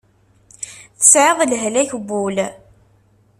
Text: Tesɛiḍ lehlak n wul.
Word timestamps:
Tesɛiḍ 0.99 1.39
lehlak 1.51 1.91
n 1.97 2.05
wul. 2.07 2.37